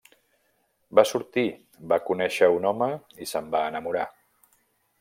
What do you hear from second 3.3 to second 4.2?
se'n va enamorar.